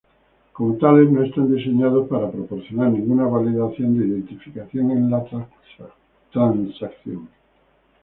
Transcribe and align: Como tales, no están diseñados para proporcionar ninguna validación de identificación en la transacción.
Como 0.53 0.77
tales, 0.79 1.11
no 1.11 1.21
están 1.23 1.55
diseñados 1.55 2.07
para 2.09 2.31
proporcionar 2.31 2.89
ninguna 2.89 3.25
validación 3.25 3.95
de 3.99 4.07
identificación 4.07 4.89
en 4.89 5.11
la 5.11 5.23
transacción. 5.25 6.71